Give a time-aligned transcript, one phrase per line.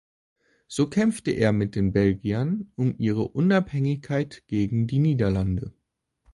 [0.67, 5.75] So kämpfte er mit den Belgiern um ihre Unabhängigkeit gegen die Niederlande.